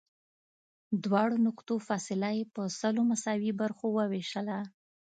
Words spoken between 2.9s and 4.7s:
مساوي برخو ووېشله.